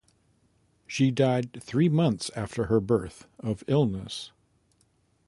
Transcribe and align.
She 0.87 1.11
died 1.11 1.61
three 1.61 1.87
months 1.87 2.31
after 2.35 2.65
her 2.65 2.79
birth 2.79 3.27
of 3.39 3.63
illness. 3.67 4.31